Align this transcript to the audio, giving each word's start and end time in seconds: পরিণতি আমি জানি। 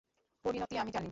পরিণতি 0.45 0.75
আমি 0.77 0.91
জানি। 0.91 0.99